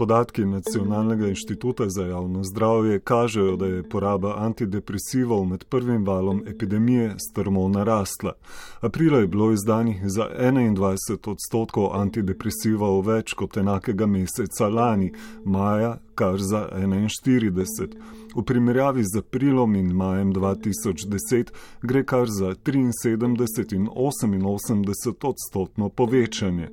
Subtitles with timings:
[0.00, 7.14] Podatki Nacionalnega inštituta za javno zdravje kažejo, da je poraba antidepresivov med prvim valom epidemije
[7.18, 8.32] strmo narasla.
[8.80, 15.12] Aprila je bilo izdanih za 21 odstotkov antidepresivov več kot enakega meseca lani,
[15.44, 17.88] maja kar za 41.
[18.36, 21.52] V primerjavi z aprilom in majem 2010
[21.82, 26.68] gre kar za 73 in 88 odstotno povečanje.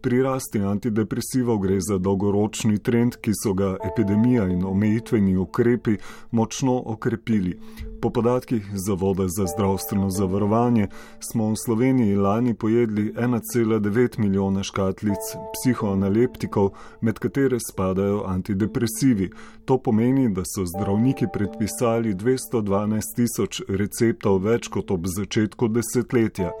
[0.00, 5.96] Pri rasti antidepresivov gre za dolgoročni trend, ki so ga epidemija in omejitveni ukrepi
[6.30, 7.58] močno okrepili.
[8.00, 10.86] Po podatkih Zavoda za zdravstveno zavarovanje
[11.32, 15.18] smo v Sloveniji lani pojedli 1,9 milijona škatlic
[15.54, 16.70] psihoanaleptikov,
[17.00, 19.30] med katere spadajo antidepresivi.
[19.64, 26.52] To pomeni, da so zdravniki predpisali 212 tisoč receptov več kot ob začetku desetletja.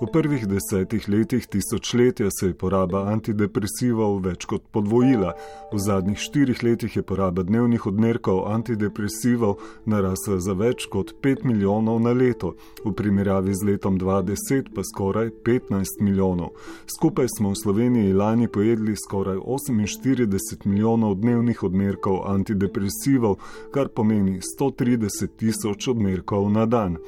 [0.00, 5.34] V prvih desetih letih tisočletja se je poraba antidepresivov več kot podvojila.
[5.72, 12.00] V zadnjih štirih letih je poraba dnevnih odmerkov antidepresivov narasla za več kot 5 milijonov
[12.00, 16.54] na leto, v primerjavi z letom 2010 pa skoraj 15 milijonov.
[16.86, 23.40] Skupaj smo v Sloveniji lani pojedli skoraj 48 milijonov dnevnih odmerkov antidepresivov,
[23.74, 26.98] kar pomeni 130 tisoč odmerkov na dan.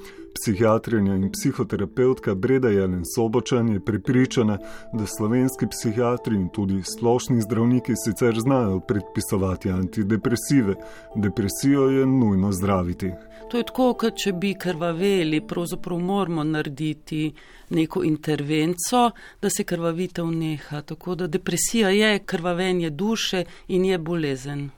[0.40, 4.58] Psihiatrinja in psihoterapeutka Breda Jelen Sobočan je pripričana,
[4.92, 10.74] da slovenski psihiatri in tudi splošni zdravniki sicer znajo predpisovati antidepresive.
[11.16, 13.10] Depresijo je nujno zdraviti.
[13.50, 17.32] To je tako, kot če bi krvaveli, pravzaprav moramo narediti
[17.70, 19.10] neko intervenco,
[19.42, 20.82] da se krvavitev neha.
[20.82, 24.70] Tako da depresija je krvavenje duše in je bolezen.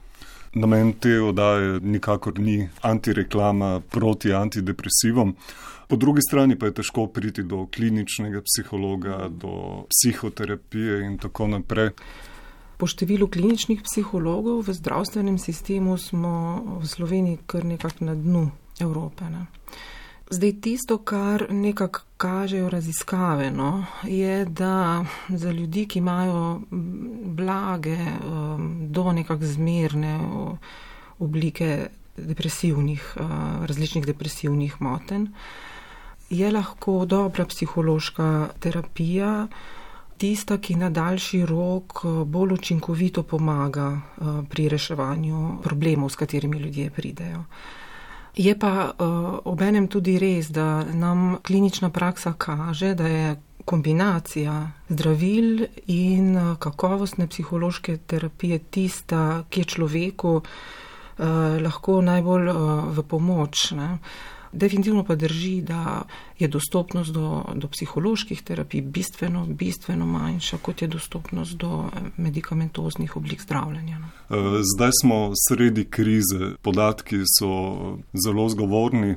[0.54, 5.36] Namen te oddaje nikakor ni antireklama proti antidepresivom.
[5.88, 11.90] Po drugi strani pa je težko priti do kliničnega psihologa, do psihoterapije in tako naprej.
[12.78, 16.32] Po številu kliničnih psihologov v zdravstvenem sistemu smo
[16.82, 19.30] v Sloveniji kar nekako na dnu Evrope.
[19.30, 19.46] Ne.
[20.30, 26.60] Zdaj, tisto, kar nekako kažejo raziskave, no, je, da za ljudi, ki imajo
[27.24, 30.20] blage um, do nekak zmerne
[31.19, 35.32] oblike depresivnih, uh, različnih depresivnih moten,
[36.30, 39.48] je lahko dobra psihološka terapija
[40.20, 46.58] tista, ki na daljši rok eh, bolj učinkovito pomaga eh, pri reševanju problemov, s katerimi
[46.58, 47.44] ljudje pridejo.
[48.36, 55.66] Je pa uh, obenem tudi res, da nam klinična praksa kaže, da je kombinacija zdravil
[55.86, 60.44] in kakovostne psihološke terapije tista, ki je človeku uh,
[61.62, 62.56] lahko najbolj uh,
[62.96, 63.70] v pomoč.
[63.78, 63.98] Ne.
[64.52, 66.02] Definitivno pa drži, da
[66.40, 73.42] je dostopnost do, do psiholoških terapij bistveno, bistveno manjša, kot je dostopnost do medicamentoznih oblik
[73.42, 73.98] zdravljenja.
[73.98, 74.06] No.
[74.30, 77.48] Eh, zdaj smo sredi krize, podatki so
[78.24, 79.16] zelo zgovorni.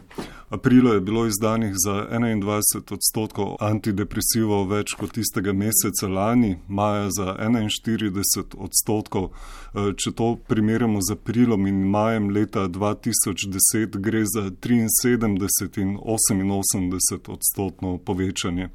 [0.49, 7.35] Aprila je bilo izdanih za 21 odstotkov antidepresivov več kot tistega meseca lani, maja za
[7.39, 9.29] 41 odstotkov.
[9.73, 17.12] Eh, če to primerjamo z aprilom in majem leta 2010, gre za 73 in 88
[17.27, 18.69] odstotno povečanje.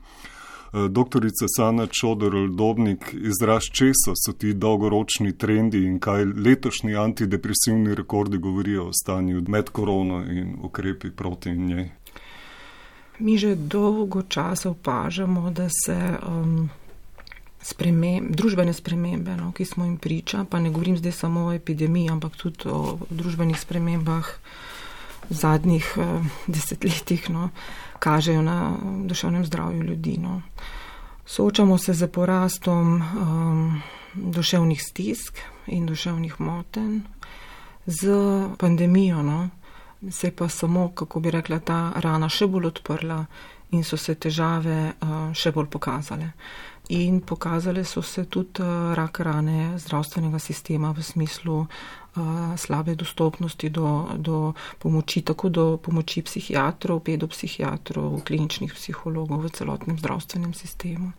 [0.68, 8.38] Eh, doktorica Sana Čodor-Dobnik, izraz česa so ti dolgoročni trendi in kaj letošnji antidepresivni rekordi
[8.38, 11.88] govorijo o stanju med korono in ukrepi proti njej?
[13.18, 15.96] Mi že dolgo časa opažamo, da se
[16.28, 16.68] um,
[17.62, 22.10] sprememb, družbene spremembe, no, ki smo jim priča, pa ne govorim zdaj samo o epidemiji,
[22.10, 24.28] ampak tudi o družbenih spremembah
[25.30, 27.30] v zadnjih uh, desetletjih.
[27.30, 27.50] No,
[27.98, 30.18] kažejo na duševnem zdravju ljudi.
[30.18, 30.42] No.
[31.26, 33.82] Soočamo se z porastom um,
[34.14, 37.02] duševnih stisk in duševnih moten,
[37.86, 38.08] z
[38.58, 39.22] pandemijo.
[39.22, 39.48] No.
[40.10, 43.24] Se je pa samo, kako bi rekla, ta rana še bolj odprla
[43.70, 46.32] in so se težave uh, še bolj pokazale.
[46.88, 51.66] In pokazale so se tudi uh, rak rane zdravstvenega sistema v smislu
[52.56, 60.54] slabe dostopnosti do, do pomoči, tako do pomoči psihiatrov, pedopsihiatrov, kliničnih psihologov v celotnem zdravstvenem
[60.54, 61.12] sistemu.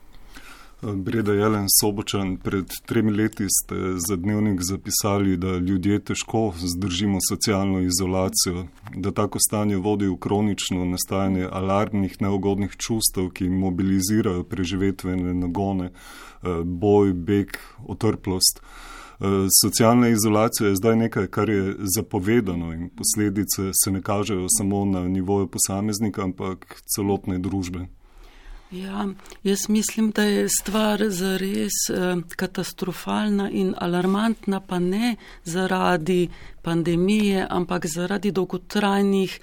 [0.82, 3.76] Breda Jelen Sobočan, pred tremi leti ste
[4.08, 8.66] za dnevnik zapisali, da ljudje težko zdržimo socialno izolacijo,
[8.96, 15.92] da tako stanje vodi v kronično nastajanje alarmnih, neugodnih čustev, ki mobilizirajo preživetvene nagone,
[16.64, 18.64] boj, beg, otrplost.
[19.20, 19.26] Eh,
[19.62, 25.08] socialna izolacija je zdaj nekaj, kar je zapovedano in posledice se ne kažejo samo na
[25.08, 27.88] nivoju posameznika, ampak celotne družbe.
[28.72, 29.08] Ja,
[29.44, 36.30] jaz mislim, da je stvar zares eh, katastrofalna in alarmantna, pa ne zaradi
[36.62, 39.40] pandemije, ampak zaradi dolgotrajnih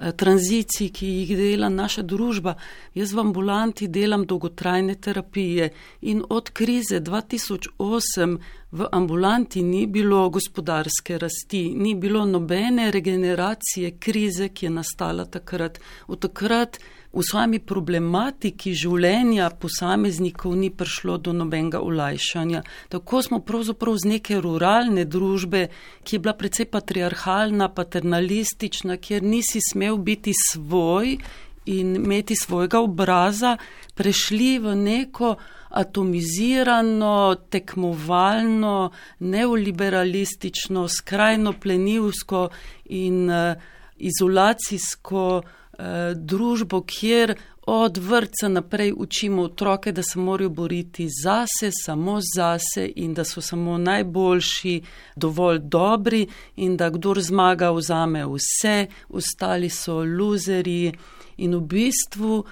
[0.00, 2.54] eh, tranzicij, ki jih dela naša družba.
[2.94, 8.38] Jaz v ambulanti delam dolgotrajne terapije in od krize 2008
[8.72, 15.80] v ambulanti ni bilo gospodarske rasti, ni bilo nobene regeneracije krize, ki je nastala takrat.
[16.06, 16.78] Od takrat
[17.12, 22.62] v sami problematiki življenja posameznikov ni prišlo do nobenega olajšanja.
[22.88, 25.66] Tako smo pravzaprav z neke ruralne družbe,
[26.06, 31.18] ki je bila precej patriarhalna, paternalistična, kjer nisi smel biti svoj
[31.66, 33.56] in imeti svojega obraza,
[33.94, 35.36] prešli v neko
[35.70, 42.48] atomizirano, tekmovalno, neoliberalistično, skrajno plenilsko
[42.84, 43.54] in uh,
[43.96, 45.42] izolacijsko
[45.80, 47.30] Eh, družbo, kjer
[47.72, 53.40] od vrca naprej učimo otroke, da se morajo boriti zase, samo zase in da so
[53.40, 54.82] samo najboljši,
[55.16, 56.26] dovolj dobri
[56.56, 60.92] in da kdor zmaga, vzame vse, ostali so luzeri
[61.36, 62.44] in v bistvu.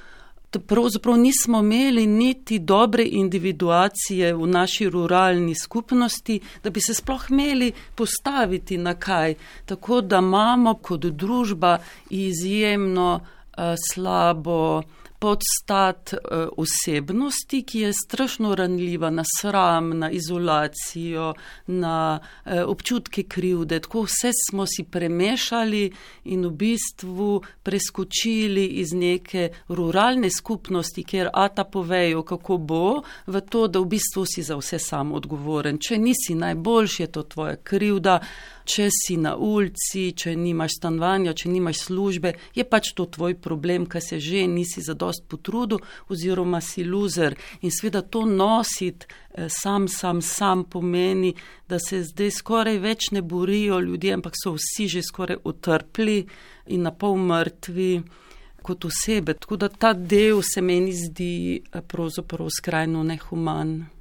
[0.67, 7.73] Pravzaprav nismo imeli niti dobre individuacije v naši ruralni skupnosti, da bi se sploh imeli
[7.95, 9.35] postaviti na kaj.
[9.67, 11.79] Tako da imamo kot družba
[12.11, 14.83] izjemno uh, slabo
[15.19, 21.35] podstat uh, osebnosti, ki je strašno ranljiva na sram, na izolacijo,
[21.67, 23.81] na uh, občutke krivde.
[23.81, 25.93] Tako vse smo si premešali
[26.25, 33.67] in v bistvu preskočili iz neke ruralne skupnosti, kjer ata povejo, kako bo, v to,
[33.69, 35.79] da v bistvu si za vse sam odgovoren.
[35.79, 38.21] Če nisi najboljši, je to tvoja krivda
[38.69, 43.87] če si na ulici, če nimaš stanovanja, če nimaš službe, je pač to tvoj problem,
[43.89, 45.79] kaj se že nisi zadost potrudil
[46.09, 47.35] oziroma si loser.
[47.63, 51.35] In sveda to nositi eh, sam, sam, sam pomeni,
[51.69, 56.27] da se zdaj skoraj več ne borijo ljudje, ampak so vsi že skoraj utrpli
[56.67, 58.03] in na pol mrtvi.
[58.63, 59.33] Kot osebe.
[59.35, 63.98] Tako da ta del se meni zdi eh, pravzaprav skrajno nehuman.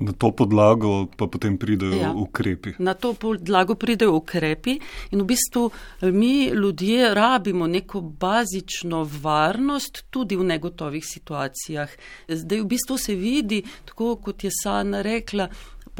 [0.00, 2.12] Na to podlago pa potem pridejo ja.
[2.16, 2.72] ukrepi.
[2.78, 4.78] Na to podlago pridejo ukrepi
[5.12, 5.70] in v bistvu
[6.02, 11.90] mi ljudje rabimo neko bazično varnost tudi v negotovih situacijah.
[12.28, 15.48] Zdaj v bistvu se vidi, tako kot je Sana rekla,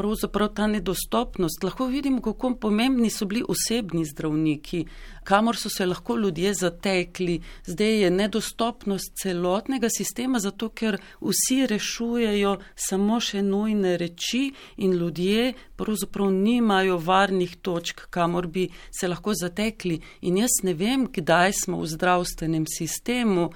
[0.00, 1.64] pravzaprav ta nedostopnost.
[1.64, 4.85] Lahko vidimo, kako pomembni so bili osebni zdravniki,
[5.25, 7.41] kamor so se lahko ljudje zatekli.
[7.67, 15.52] Zdaj je nedostopnost celotnega sistema, zato ker vsi rešujejo samo še nujne reči in ljudje
[15.76, 18.69] pravzaprav nimajo varnih točk, kamor bi
[19.00, 20.00] se lahko zatekli.
[20.20, 23.50] In jaz ne vem, kdaj smo v zdravstvenem sistemu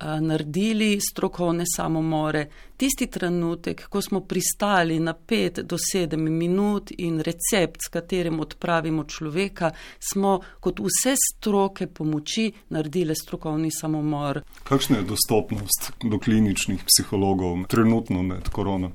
[0.00, 2.46] naredili strokovne samomore.
[2.76, 9.04] Tisti trenutek, ko smo pristali na pet do sedem minut in recept, s katerim odpravimo
[9.04, 9.70] človeka,
[10.12, 14.42] smo kot vse stroke pomoči naredili strokovni samomor.
[14.64, 18.92] Kakšna je dostopnost do kliničnih psihologov trenutno med korono?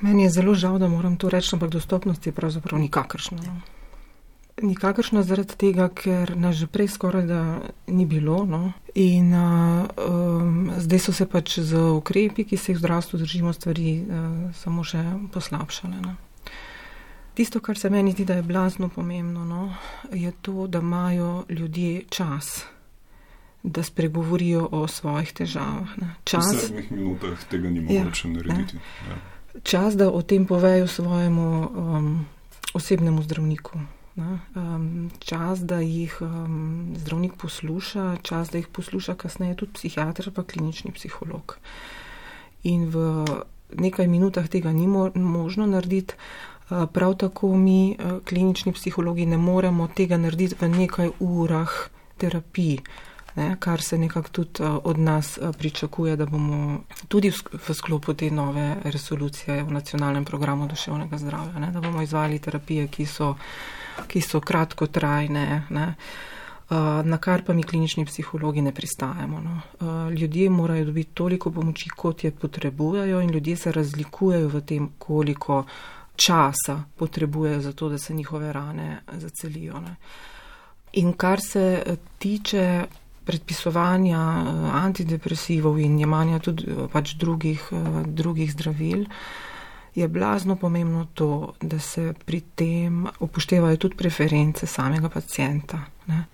[0.00, 3.38] Meni je zelo žal, da moram to reči, ampak dostopnost je pravzaprav nikakršna.
[4.56, 4.68] No.
[4.68, 8.44] Nikakršno zaradi tega, ker nas že prej skoraj da ni bilo.
[8.46, 8.72] No?
[8.94, 13.52] In uh, um, zdaj so se pač z ukrepi, ki se jih v zdravstvu držimo,
[13.52, 15.02] stvari uh, samo še
[15.34, 15.98] poslabšale.
[16.00, 16.14] No?
[17.34, 19.74] Tisto, kar se meni zdi, da je blazno pomembno, no,
[20.12, 22.64] je to, da imajo ljudje čas,
[23.62, 25.98] da spregovorijo o svojih težavah.
[25.98, 26.14] Ne.
[26.24, 28.78] Čas, v sedmih minutah tega ni ja, mogoče ja, narediti.
[29.08, 29.18] Ja.
[29.62, 32.26] Čas, da o tem povejo svojemu um,
[32.74, 33.82] osebnemu zdravniku.
[34.14, 40.30] Ne, um, čas, da jih um, zdravnik posluša, čas, da jih posluša kasneje tudi psihiater
[40.30, 41.56] pa klinični psiholog.
[42.62, 43.24] In v
[43.74, 46.14] nekaj minutah tega ni mo možno narediti.
[46.70, 51.74] Uh, prav tako mi, uh, klinični psihologi, ne moremo tega narediti v nekaj urah
[52.16, 52.78] terapije
[53.36, 57.74] ne, kar se nekako tudi uh, od nas uh, pričakuje, da bomo tudi v, v
[57.74, 63.06] sklopu te nove resolucije v nacionalnem programu duševnega zdravja, ne, da bomo izvali terapije, ki
[63.06, 63.34] so,
[64.06, 65.62] ki so kratkotrajne.
[65.70, 65.94] Ne,
[66.64, 69.40] Uh, na kar pa mi klinični psihologi ne pristajamo.
[69.40, 69.60] No.
[69.80, 74.88] Uh, ljudje morajo dobiti toliko pomoči, kot je potrebujejo, in ljudje se razlikujejo v tem,
[74.98, 75.64] koliko
[76.16, 79.80] časa potrebujejo za to, da se njihove rane zacelijo.
[79.80, 79.96] Ne.
[80.92, 82.84] In kar se tiče
[83.24, 89.06] predpisovanja eh, antidepresivov in jemanja tudi eh, pač drugih, eh, drugih zdravil,
[89.94, 95.78] je blazno pomembno to, da se pri tem upoštevajo tudi preference samega pacijenta.
[96.06, 96.24] Ne?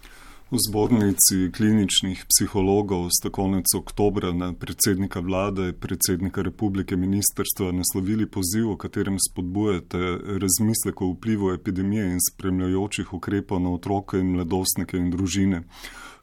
[0.50, 8.72] V zbornici kliničnih psihologov ste konec oktobra na predsednika vlade, predsednika republike, ministrstva naslovili poziv,
[8.72, 15.12] v katerem spodbujate razmislek o vplivu epidemije in spremljajočih ukrepov na otroke in mladostnike in
[15.14, 15.62] družine.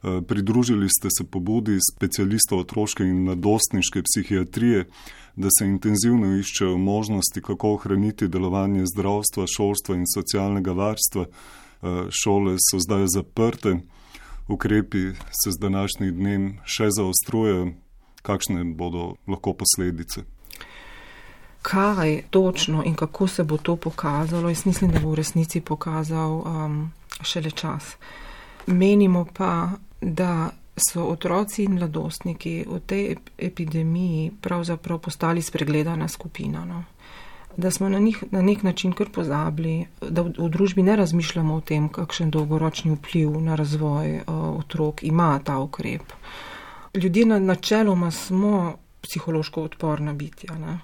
[0.02, 4.84] Eh, pridružili ste se pobudi specialistov otroške in mladostniške psihiatrije,
[5.36, 11.26] da se intenzivno iščejo možnosti, kako ohraniti delovanje zdravstva, šolstva in socialnega varstva.
[11.26, 13.80] Eh, šole so zdaj zaprte
[14.48, 17.72] ukrepi se z današnjim dnem še zaostrujejo,
[18.22, 20.22] kakšne bodo lahko posledice?
[21.62, 26.38] Kaj točno in kako se bo to pokazalo, jaz mislim, da bo v resnici pokazal
[26.38, 26.90] um,
[27.22, 27.96] šele čas.
[28.66, 36.64] Menimo pa, da so otroci in mladostniki v tej epidemiji pravzaprav postali spregledana skupina.
[36.64, 36.84] No?
[37.58, 41.54] da smo na njih na nek način kar pozabili, da v, v družbi ne razmišljamo
[41.54, 46.02] o tem, kakšen dolgoročni vpliv na razvoj uh, otrok ima ta ukrep.
[46.94, 50.78] Ljudje na načeloma smo psihološko odporna bitja, ne?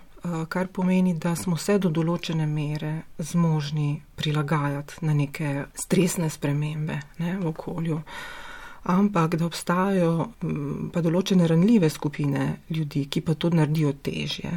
[0.49, 7.37] kar pomeni, da smo se do določene mere zmožni prilagajati na neke stresne spremembe ne,
[7.39, 8.01] v okolju.
[8.85, 10.11] Ampak da obstajajo
[10.93, 14.53] pa določene ranljive skupine ljudi, ki pa to naredijo težje.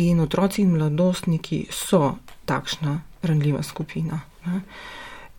[0.00, 2.16] In otroci in mladostniki so
[2.48, 2.94] takšna
[3.28, 4.20] ranljiva skupina.
[4.46, 4.62] Ne?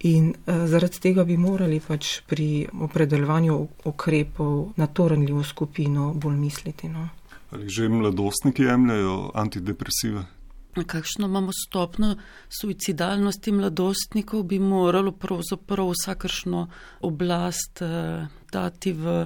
[0.09, 3.55] In uh, zaradi tega bi morali pač pri opredeljevanju
[3.89, 6.89] ukrepov na to ranljivo skupino bolj misliti.
[6.89, 7.09] No?
[7.51, 10.38] Ali že mladostniki jemljajo antidepresive?
[10.73, 12.15] Kakšno imamo stopno
[12.61, 16.67] suicidalnosti mladostnikov, bi moralo pravzaprav vsakršno
[17.01, 19.25] oblast uh, dati v.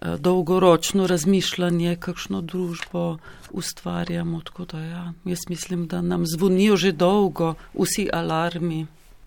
[0.00, 3.18] Eh, dolgoročno razmišljanje, kakšno družbo
[3.50, 4.40] ustvarjamo.
[4.72, 8.86] Da, ja, jaz mislim, da nam zvonijo že dolgo vsi alarmi.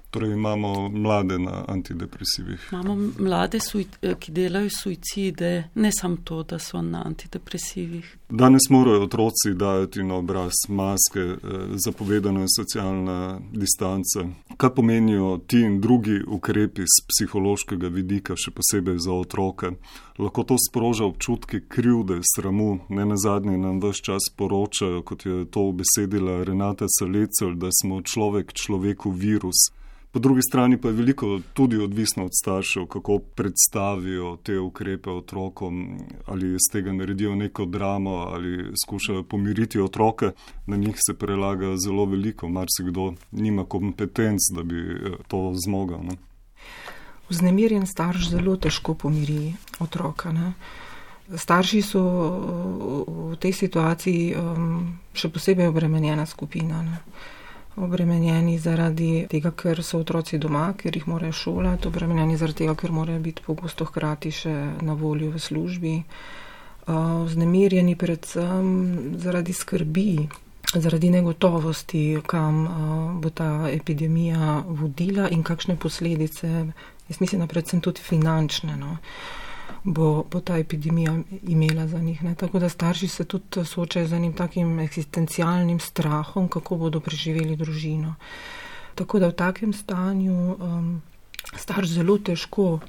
[0.10, 2.70] Torej imamo mlade na antidepresivih.
[2.72, 3.60] Imamo mlade,
[4.02, 8.18] eh, ki delajo suicide, ne samo to, da so na antidepresivih.
[8.30, 11.38] Danes morajo otroci dajati na obraz maske, eh,
[11.86, 14.20] zapovedana je socialna distanca.
[14.58, 19.72] Kaj pomenijo ti in drugi ukrepi z psihološkega vidika, še posebej za otroke?
[20.18, 25.46] Lahko to sproža občutke krivde, sramu, ne na zadnje nam vse čas poročajo, kot je
[25.46, 29.79] to obesedila Renata Salecel, da smo človek človeku virus.
[30.12, 36.00] Po drugi strani pa je veliko tudi odvisno od staršev, kako predstavijo te ukrepe otrokom,
[36.26, 40.32] ali iz tega naredijo neko dramo, ali skušajo pomiriti otroke.
[40.66, 46.00] Na njih se prelaga zelo veliko, marsikdo nima kompetenc, da bi eh, to zmogel.
[46.04, 46.18] Ne?
[47.30, 50.32] Vznemirjen starš zelo težko pomiri otroka.
[50.32, 50.54] Ne?
[51.36, 52.02] Starši so
[53.08, 56.82] v tej situaciji um, še posebej obremenjena skupina.
[56.82, 56.98] Ne?
[57.76, 62.92] Obremenjeni zaradi tega, ker so otroci doma, ker jih morajo šolati, obremenjeni zaradi tega, ker
[62.92, 65.96] morajo biti pogosto hkrati še na voljo v službi,
[66.90, 68.70] vznemirjeni predvsem
[69.22, 70.28] zaradi skrbi,
[70.74, 72.64] zaradi negotovosti, kam
[73.22, 76.50] bo ta epidemija vodila in kakšne posledice,
[77.10, 78.78] jaz mislim, da predvsem tudi finančne.
[78.78, 78.98] No
[79.84, 82.24] bo, bo ta epidemija imela za njih.
[82.24, 82.36] Ne?
[82.36, 88.16] Tako da starši se tudi soočajo z enim takim eksistencialnim strahom, kako bodo preživeli družino.
[88.96, 91.02] Tako da v takem stanju um,
[91.56, 92.80] starš zelo težko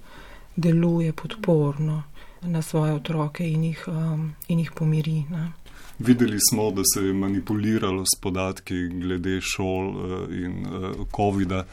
[0.56, 2.02] deluje podporno
[2.42, 5.24] na svoje otroke in jih, um, in jih pomiri.
[5.30, 5.52] Ne?
[6.00, 11.64] Videli smo, da se je manipuliralo s podatki glede šol eh, in eh, COVID-a.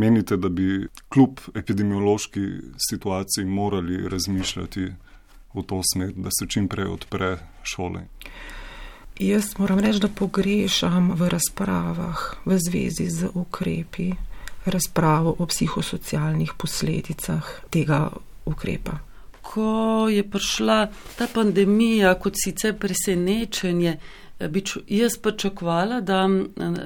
[0.00, 2.40] Menite, da bi kljub epidemiološki
[2.90, 4.84] situaciji morali razmišljati
[5.54, 8.04] v to smer, da se čim prej odpre šole?
[9.18, 14.12] Jaz moram reči, da pogrešam v razpravah v zvezi z ukrepi
[14.64, 18.08] razpravo o psihosocialnih posledicah tega
[18.44, 19.07] ukrepa
[19.48, 20.78] ko je prišla
[21.16, 23.98] ta pandemija, kot sicer presenečenje,
[24.48, 26.28] bi jaz pričakovala, da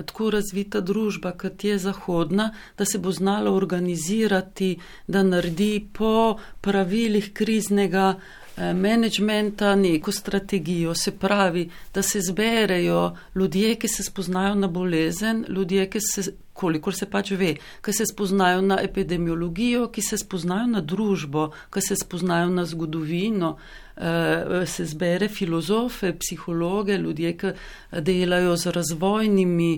[0.07, 7.33] tako razvita družba, kot je zahodna, da se bo znala organizirati, da naredi po pravilih
[7.33, 10.95] kriznega eh, menedžmenta neko strategijo.
[10.95, 16.95] Se pravi, da se zberejo ljudje, ki se spoznajo na bolezen, ljudje, ki se kolikor
[16.95, 21.99] se pač ve, ki se spoznajo na epidemiologijo, ki se spoznajo na družbo, ki se
[21.99, 23.57] spoznajo na zgodovino,
[23.97, 27.53] eh, se zbere filozofe, psihologe, ljudje, ki
[28.01, 29.73] delajo z razvojnimi.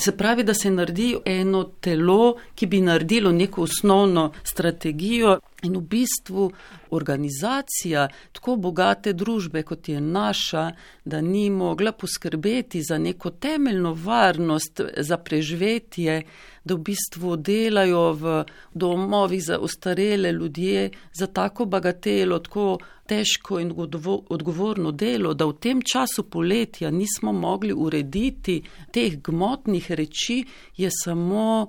[0.00, 5.80] Se pravi, da se naredi eno telo, ki bi naredilo neko osnovno strategijo in v
[5.80, 6.50] bistvu
[6.90, 10.70] organizacija tako bogate družbe, kot je naša,
[11.04, 16.22] da ni mogla poskrbeti za neko temeljno varnost za preživetje,
[16.64, 23.72] da v bistvu delajo v domovih za ostarele ljudje za tako bagatelo, tako težko in
[24.28, 28.62] odgovorno delo, da v tem času poletja nismo mogli urediti
[28.92, 30.44] teh gmotnih reči,
[30.76, 31.66] je samo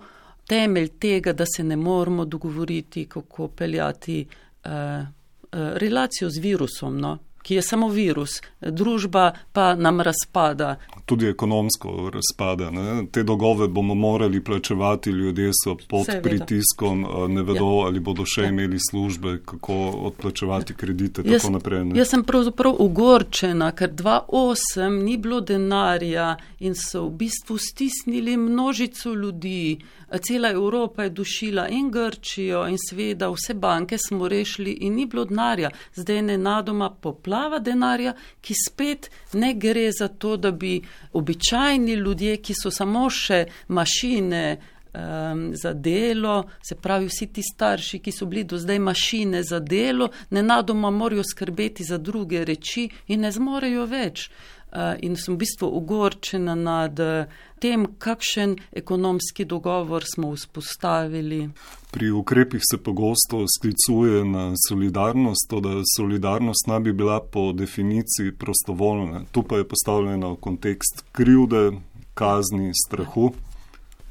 [0.52, 5.08] temelj tega, da se ne moramo dogovoriti, kako peljati uh, uh,
[5.52, 6.98] relacijo z virusom.
[7.00, 7.18] No?
[7.42, 10.76] Ki je samo virus, družba pa nam razpada.
[11.06, 12.72] Tudi ekonomsko razpada.
[12.72, 13.06] Ne?
[13.12, 16.22] Te dolgove bomo morali plačevati, ljudje so pod Seveda.
[16.22, 17.88] pritiskom, ne vedo, ja.
[17.88, 18.50] ali bodo še ja.
[18.50, 19.80] imeli službe, kako
[20.12, 21.22] odplačevati kredite.
[21.26, 21.48] Jaz,
[21.96, 29.14] jaz sem pravzaprav ugorčena, ker 2.8 ni bilo denarja in so v bistvu stisnili množico
[29.14, 29.80] ljudi.
[30.20, 35.26] Cela Evropa je dušila in Grčijo in seveda vse banke smo rešili in ni bilo
[35.26, 35.70] denarja.
[35.96, 36.90] Zdaj je nenadoma
[37.32, 40.82] poplava denarja, ki spet ne gre za to, da bi
[41.14, 48.00] običajni ljudje, ki so samo še mašine um, za delo, se pravi vsi ti starši,
[48.00, 53.22] ki so bili do zdaj mašine za delo, nenadoma morajo skrbeti za druge reči in
[53.22, 54.28] ne zmorejo več.
[54.72, 57.26] Uh, in sem v bistvu ogorčena nad uh,
[57.60, 61.50] tem, kakšen ekonomski dogovor smo vzpostavili.
[61.92, 68.32] Pri ukrepih se pogosto sklicuje na solidarnost, to da solidarnost naj bi bila po definiciji
[68.32, 69.26] prostovoljna.
[69.32, 71.72] Tu pa je postavljena v kontekst krivde,
[72.14, 73.34] kazni, strahu.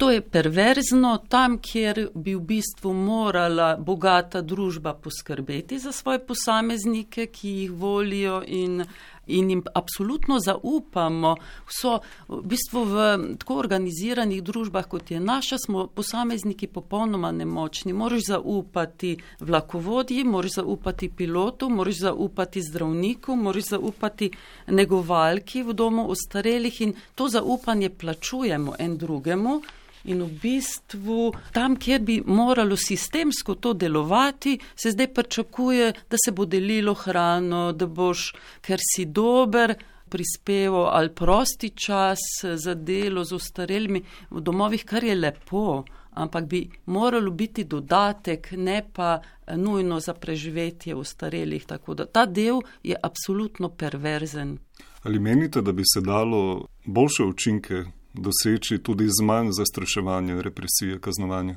[0.01, 7.27] To je perverzno, tam, kjer bi v bistvu morala bogata družba poskrbeti za svoje posameznike,
[7.29, 8.81] ki jih volijo in
[9.27, 11.35] in jim absolutno zaupamo.
[11.67, 12.95] So v bistvu v
[13.37, 17.93] tako organiziranih družbah, kot je naša, smo posamezniki popolnoma nemočni.
[17.93, 24.31] Moraš zaupati vlakovodji, moraš zaupati pilotu, moraš zaupati zdravniku, moraš zaupati
[24.67, 29.61] negovalki v domu ostarelih in to zaupanje plačujemo en drugemu.
[30.03, 36.31] In v bistvu tam, kjer bi moralo sistemsko to delovati, se zdaj pričakuje, da se
[36.31, 39.75] bo delilo hrano, da boš, ker si dober,
[40.11, 46.69] prispeval ali prosti čas za delo z ostarelimi v domovih, kar je lepo, ampak bi
[46.85, 49.21] moralo biti dodatek, ne pa
[49.55, 51.65] nujno za preživetje ostarelih.
[51.65, 54.57] Tako da ta del je absolutno perverzen.
[55.03, 57.83] Ali menite, da bi se dalo boljše učinke
[58.13, 61.55] doseči tudi z manj zastraševanja, represije, kaznovanja?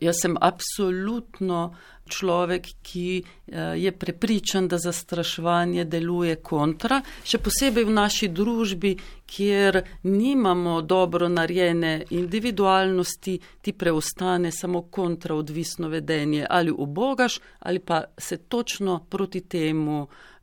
[0.00, 1.74] Jaz sem absolutno
[2.08, 8.94] človek, ki eh, je prepričan, da zastraševanje deluje kontra, še posebej v naši družbi,
[9.28, 18.36] kjer nimamo dobro narejene individualnosti, ti preostane samo kontraodvisno vedenje ali ubogaš ali pa se
[18.36, 20.35] točno proti temu uh,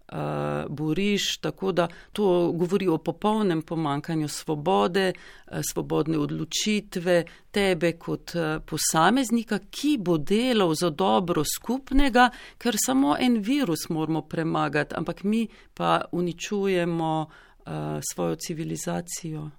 [0.69, 5.13] boriš, tako da to govori o popolnem pomankanju svobode,
[5.47, 13.15] uh, svobodne odločitve tebe kot uh, posameznika, ki bo delal za dobro skupnega, ker samo
[13.19, 17.25] en virus moramo premagati, ampak mi pa uničujemo
[17.65, 17.73] uh,
[18.13, 19.49] svojo civilizacijo.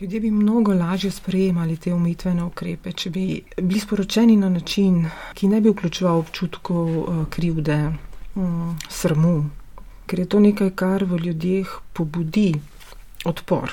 [0.00, 5.04] Ljudje bi mnogo lažje sprejemali te umitvene ukrepe, če bi bili sporočeni na način,
[5.34, 6.88] ki ne bi vključeval občutkov
[7.30, 7.76] krivde,
[8.34, 9.44] mm, srmu,
[10.06, 12.54] ker je to nekaj, kar v ljudeh pobudi
[13.24, 13.72] odpor.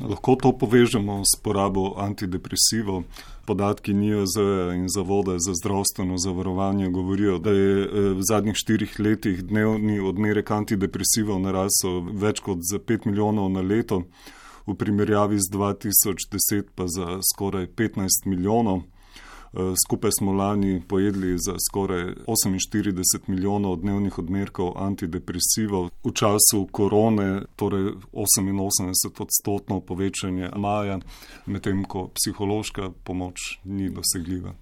[0.00, 3.04] Lahko to povežemo s porabo antidepresivov.
[3.46, 4.36] Podatki NIOZ
[4.74, 10.50] in Zavode za zdravstveno zavarovanje govorijo, da je eh, v zadnjih štirih letih dnevni odmerek
[10.50, 14.02] antidepresivov narasel več kot za 5 milijonov na leto,
[14.66, 18.82] v primerjavi z 2010 pa za skoraj 15 milijonov.
[19.52, 25.90] Eh, skupaj smo lani pojedli za skoraj 48 milijonov dnevnih odmerkov antidepresivov.
[26.04, 30.98] V času korone, torej 88 odstotno povečanje maja,
[31.46, 34.54] medtem ko psihološka pomoč ni dosegljiva.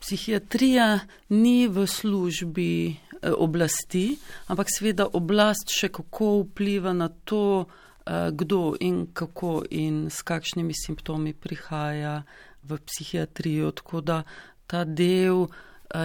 [0.00, 7.64] Psihiatrija ni v službi eh, oblasti, ampak seveda oblast še kako vpliva na to,
[8.06, 12.22] eh, kdo in kako in s kakšnimi simptomi prihaja
[12.68, 14.22] v psihiatrijo, tako da
[14.66, 15.50] ta del uh,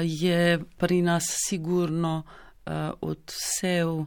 [0.04, 4.06] je pri nas sigurno uh, odsev uh,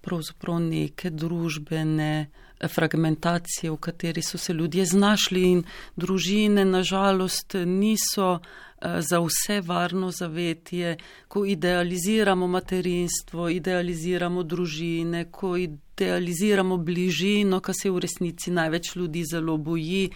[0.00, 2.30] pravzaprav neke družbene
[2.68, 5.62] fragmentacije, v kateri so se ljudje znašli in
[5.96, 8.38] družine nažalost niso
[8.80, 10.96] za vse varno zavetje,
[11.28, 19.56] ko idealiziramo materinstvo, idealiziramo družine, ko idealiziramo bližino, kar se v resnici največ ljudi zelo
[19.56, 20.10] boji,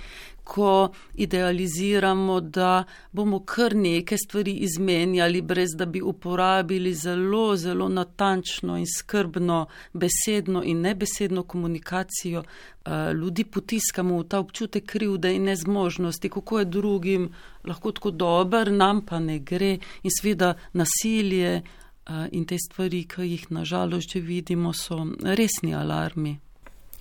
[0.44, 8.76] ko idealiziramo, da bomo kar neke stvari izmenjali, brez da bi uporabili zelo, zelo natančno
[8.78, 16.28] in skrbno besedno in nebesedno komunikacijo, eh, ljudi potiskamo v ta občutek krivde in nezmožnosti,
[16.28, 17.32] kako je drugim
[17.64, 21.62] lahko tako dober, nam pa ne gre in seveda nasilje.
[22.06, 26.43] Eh, in te stvari, ki jih nažalost že vidimo, so resni alarmi.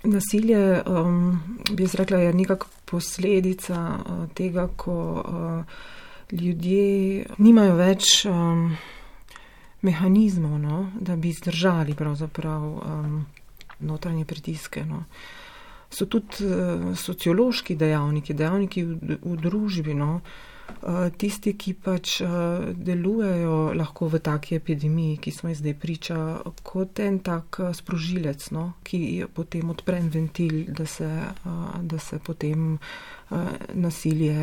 [0.04, 1.40] Nasilje, um,
[1.72, 5.64] bi jaz rekla, je nekako posledica uh, tega, ko uh,
[6.32, 8.76] ljudje nimajo več um,
[9.82, 13.26] mehanizmov, no, da bi zdržali pravzaprav um,
[13.80, 14.84] notranje pritiske.
[14.86, 15.06] No.
[15.90, 19.96] So tudi uh, sociološki dejavniki, dejavniki v, v družbi.
[19.96, 20.53] No, uh,
[21.18, 22.28] tisti, ki pač eh,
[22.74, 26.18] delujejo lahko v taki epidemiji, ki smo jih zdaj priča,
[26.64, 31.10] kot en tak eh, sprožilec, no, ki potem odpre en ventil, da se,
[31.82, 32.78] da se potem
[33.74, 34.36] nasilje,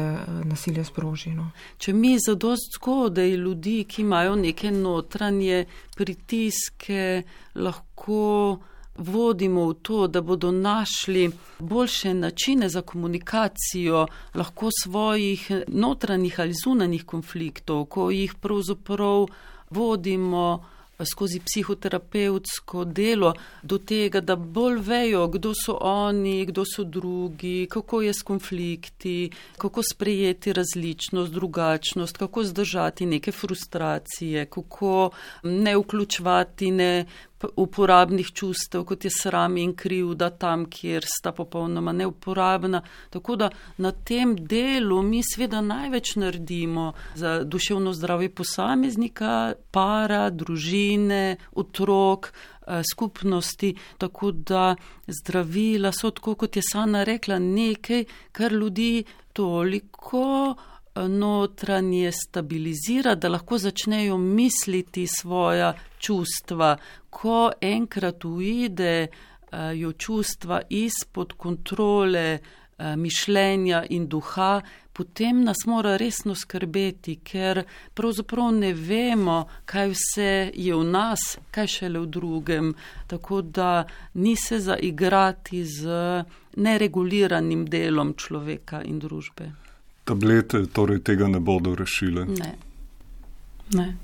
[0.44, 1.30] nasilje sproži.
[1.36, 1.50] No.
[1.78, 5.64] Če mi zadost zgodaj ljudi, ki imajo neke notranje
[5.94, 7.22] pritiske,
[7.54, 8.58] lahko
[8.96, 17.04] vodimo v to, da bodo našli boljše načine za komunikacijo, lahko svojih notranjih ali zunanjih
[17.04, 19.26] konfliktov, ko jih pravzaprav
[19.70, 20.64] vodimo
[21.04, 28.02] skozi psihoterapevtsko delo do tega, da bolj vejo, kdo so oni, kdo so drugi, kako
[28.02, 35.10] je s konflikti, kako sprejeti različnost, drugačnost, kako zdržati neke frustracije, kako
[35.42, 37.06] ne vključvati, ne
[37.56, 42.82] uporabnih čustev, kot je sram in krivda tam, kjer sta popolnoma neuporabna.
[43.10, 51.36] Tako da na tem delu mi sveda največ naredimo za duševno zdravje posameznika, para, družine,
[51.52, 52.32] otrok,
[52.66, 53.74] eh, skupnosti.
[53.98, 54.76] Tako da
[55.06, 60.54] zdravila so, tako kot je Sana rekla, nekaj, kar ljudi toliko
[60.94, 66.76] notranje stabilizira, da lahko začnejo misliti svoja čustva.
[67.10, 69.06] Ko enkrat ujde
[69.74, 72.38] jo čustva izpod kontrole
[72.96, 74.60] mišljenja in duha,
[74.92, 77.62] potem nas mora resno skrbeti, ker
[77.94, 82.74] pravzaprav ne vemo, kaj vse je v nas, kaj šele v drugem.
[83.06, 86.24] Tako da ni se zaigrati z
[86.56, 89.59] nereguliranim delom človeka in družbe
[90.10, 92.26] tablete torej tega ne bodo rešile.
[92.26, 92.50] Ne.
[93.74, 93.96] ne.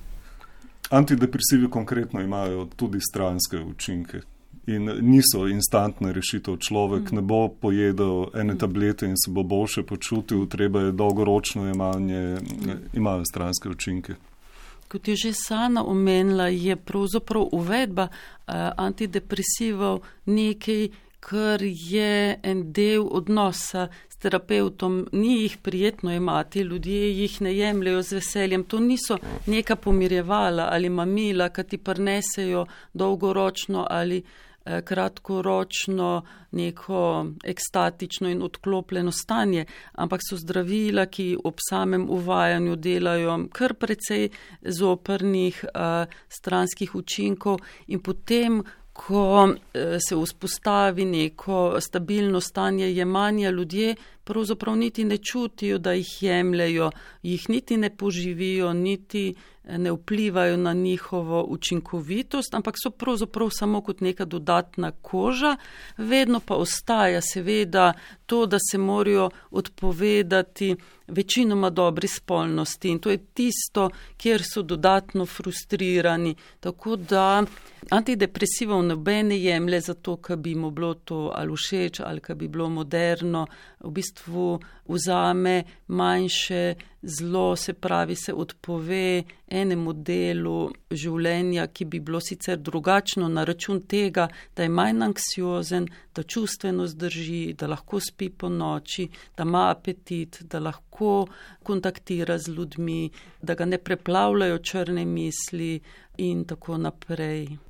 [0.90, 4.20] Antidepresivi konkretno imajo tudi stranske učinke
[4.66, 6.56] in niso instantna rešitev.
[6.56, 7.16] Človek mm.
[7.16, 8.58] ne bo pojedel ene mm.
[8.58, 12.70] tablete in se bo boljše počutil, treba je dolgoročno jemanje, mm.
[12.92, 14.14] imajo stranske učinke.
[14.88, 20.88] Kot je že Sana omenila, je pravzaprav uvedba uh, antidepresivov nekaj,
[21.20, 28.02] kar je en del odnosa s terapeutom, ni jih prijetno imati, ljudje jih ne jemljajo
[28.02, 28.64] z veseljem.
[28.64, 34.22] To niso neka pomirjevala ali mamila, ki ti prnesejo dolgoročno ali
[34.64, 43.38] eh, kratkoročno neko ekstatično in odklopljeno stanje, ampak so zdravila, ki ob samem uvajanju delajo
[43.52, 44.28] kar precej
[44.62, 48.62] zoprnih uh, stranskih učinkov in potem,
[48.96, 56.22] ko eh, se vzpostavi neko stabilno stanje jemanja, ljudje pravzaprav niti ne čutijo, da jih
[56.22, 56.90] jemljajo,
[57.22, 59.34] jih niti ne poživijo, niti
[59.66, 65.56] ne vplivajo na njihovo učinkovitost, ampak so pravzaprav samo kot neka dodatna koža,
[65.96, 67.92] vedno pa ostaja seveda
[68.26, 70.76] to, da se morajo odpovedati
[71.06, 76.34] večinoma dobri spolnosti in to je tisto, kjer so dodatno frustrirani.
[76.60, 77.44] Tako da
[77.90, 82.68] antidepresivov nobene jemlje zato, ker bi mu bilo to ali všeč ali ker bi bilo
[82.68, 83.46] moderno,
[83.80, 92.20] v bistvu vzame manjše zlo, se pravi, se odpove enemu delu življenja, ki bi bilo
[92.20, 98.30] sicer drugačno na račun tega, da je manj anksiozen, da čustveno zdrži, da lahko spi
[98.30, 101.26] po noči, da ima apetit, da lahko
[101.62, 103.10] kontaktira z ljudmi,
[103.42, 105.80] da ga ne preplavljajo črne misli
[106.18, 107.65] in tako naprej.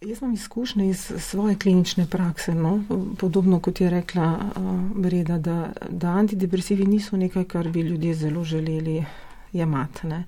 [0.00, 2.82] Jaz imam izkušnje iz svoje klinične prakse, no?
[3.18, 4.62] podobno kot je rekla uh,
[4.94, 9.04] Breda, da, da antidepresivi niso nekaj, kar bi ljudje zelo želeli
[9.52, 10.06] jemati.
[10.06, 10.24] Ne?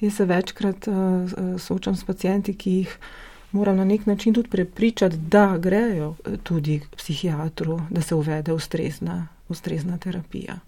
[0.00, 0.94] Jaz se večkrat uh,
[1.60, 2.98] soočam s pacijenti, ki jih
[3.52, 9.26] moram na nek način tudi prepričati, da grejo tudi k psihiatru, da se uvede ustrezna,
[9.48, 10.58] ustrezna terapija.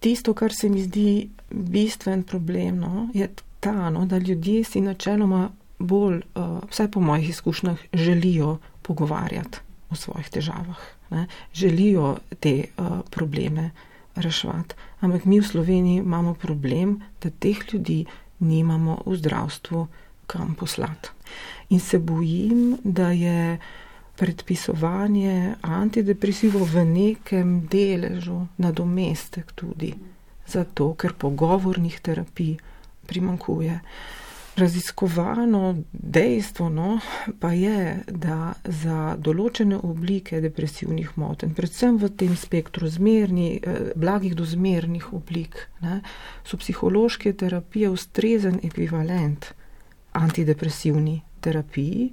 [0.00, 3.28] Tisto, kar se mi zdi bistven problem, no, je
[3.60, 9.58] ta, no, da ljudje si načeloma bolj, uh, vsaj po mojih izkušnjah, želijo pogovarjati
[9.90, 11.26] o svojih težavah, ne?
[11.54, 13.70] želijo te uh, probleme
[14.14, 14.74] reševati.
[15.00, 18.04] Ampak mi v Sloveniji imamo problem, da teh ljudi
[18.38, 19.86] nimamo v zdravstvu
[20.26, 21.08] kam poslati.
[21.68, 23.58] In se bojim, da je
[24.16, 29.94] predpisovanje antidepresivov v nekem deležu nadomestek tudi
[30.46, 32.56] zato, ker pogovornih terapij
[33.06, 33.80] primankuje.
[34.56, 36.98] Raziskovano dejstvo no,
[37.40, 44.32] pa je, da za določene oblike depresivnih motenj, predvsem v tem spektru zmerni, eh, blagih
[44.34, 46.00] do zmernih oblik, ne,
[46.44, 49.52] so psihološke terapije ustrezen ekvivalent
[50.16, 52.10] antidepresivni terapiji,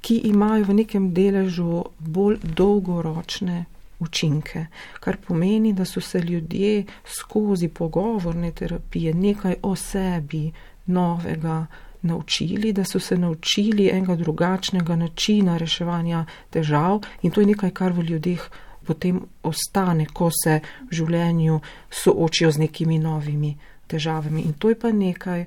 [0.00, 3.66] ki imajo v nekem deležu bolj dolgoročne
[4.02, 4.66] učinke,
[5.00, 10.52] kar pomeni, da so se ljudje skozi pogovorne terapije nekaj o sebi,
[10.86, 11.66] novega
[12.02, 17.92] naučili, da so se naučili enega drugačnega načina reševanja težav in to je nekaj, kar
[17.92, 18.48] v ljudeh
[18.86, 24.42] potem ostane, ko se v življenju soočijo z nekimi novimi težavami.
[24.42, 25.46] In to je pa nekaj,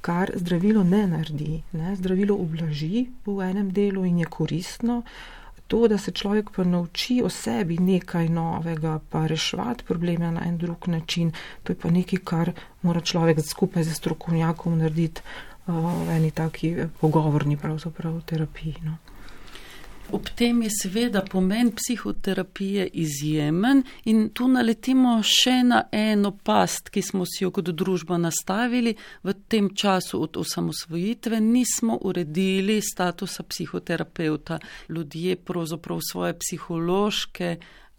[0.00, 1.62] kar zdravilo ne naredi.
[1.72, 1.96] Ne?
[1.96, 5.02] Zdravilo ublaži v enem delu in je koristno.
[5.66, 10.58] To, da se človek pa nauči o sebi nekaj novega, pa reševati probleme na en
[10.58, 12.52] drug način, to je pa nekaj, kar
[12.82, 15.20] mora človek skupaj z strokovnjakom narediti
[15.66, 18.76] v eni taki pogovorni pravzaprav terapiji.
[18.82, 18.96] No.
[20.12, 27.02] Ob tem je seveda pomen psihoterapije izjemen in tu naletimo še na eno past, ki
[27.02, 28.94] smo si jo kot družba nastavili.
[29.26, 34.60] V tem času od osamosvojitve nismo uredili statusa psihoterapeuta.
[34.88, 37.56] Ljudje pravzaprav svoje psihološke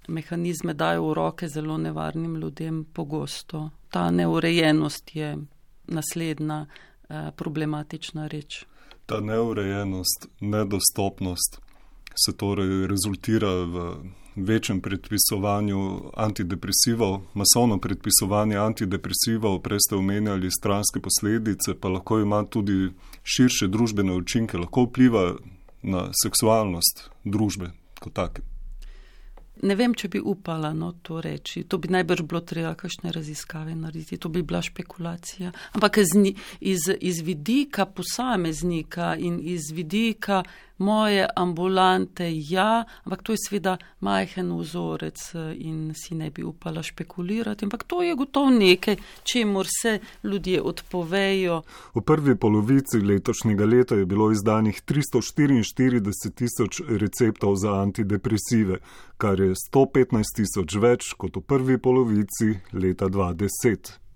[0.08, 3.70] mehanizme dajo v roke zelo nevarnim ljudem pogosto.
[3.92, 5.38] Ta neurejenost je
[5.88, 8.64] naslednja eh, problematična reč.
[9.06, 11.67] Ta neurejenost, nedostopnost
[12.26, 13.96] se torej rezultira v
[14.36, 22.92] večjem predpisovanju antidepresivov, masovno predpisovanje antidepresivov, prej ste omenjali stranske posledice, pa lahko ima tudi
[23.24, 25.34] širše družbene učinke, lahko vpliva
[25.82, 28.57] na seksualnost družbe kot take.
[29.64, 31.64] Ne vem, če bi upala no, to reči.
[31.64, 35.52] To bi najbrž bilo treba kakšne raziskave narediti, to bi bila špekulacija.
[35.74, 36.14] Ampak iz,
[36.60, 40.44] iz, iz vidika posameznika in iz vidika
[40.78, 47.66] moje ambulante, ja, ampak to je seveda majhen vzorec in si ne bi upala špekulirati.
[47.66, 51.62] Ampak to je gotovo nekaj, čemu se ljudje odpovejo.
[51.96, 58.78] V prvi polovici letošnjega leta je bilo izdanih 344 tisoč receptov za antidepresive,
[59.18, 64.07] kar je 115 tisoč več kot v prvi polovici leta 2010.